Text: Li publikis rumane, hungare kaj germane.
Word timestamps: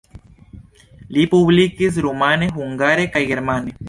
Li 1.17 1.25
publikis 1.33 1.99
rumane, 2.07 2.47
hungare 2.57 3.05
kaj 3.17 3.23
germane. 3.33 3.75